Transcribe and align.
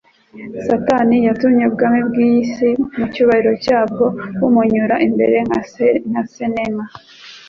Satani 0.65 1.17
yatumye 1.27 1.63
ubwami 1.69 1.99
by'iyi 2.09 2.41
si, 2.53 2.69
mu 2.97 3.05
cyubahiro 3.13 3.51
cyabwo, 3.63 4.05
bumunyura 4.39 4.95
imbere 5.07 5.37
nka 6.09 6.23
senema 6.35 6.83